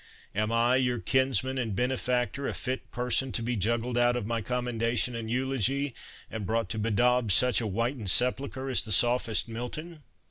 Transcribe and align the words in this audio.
Am 0.33 0.51
I, 0.51 0.77
your 0.77 0.97
kinsman 0.97 1.59
and 1.59 1.75
benefactor, 1.75 2.47
a 2.47 2.55
fit 2.55 2.89
person 2.89 3.31
to 3.33 3.43
be 3.43 3.55
juggled 3.55 3.99
out 3.99 4.15
of 4.15 4.25
my 4.25 4.41
commendation 4.41 5.15
and 5.15 5.29
eulogy, 5.29 5.93
and 6.31 6.43
brought 6.43 6.69
to 6.69 6.79
bedaub 6.79 7.29
such 7.29 7.61
a 7.61 7.67
whitened 7.69 8.09
sepulchre 8.09 8.67
as 8.71 8.83
the 8.83 8.91
sophist 8.91 9.47
Milton?" 9.47 10.01